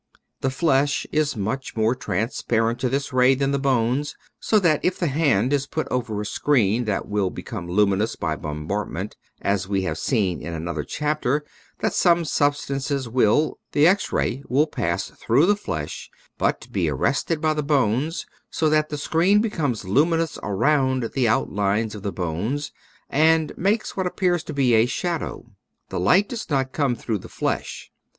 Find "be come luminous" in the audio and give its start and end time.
7.29-8.15